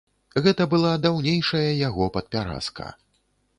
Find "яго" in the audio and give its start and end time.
1.87-2.09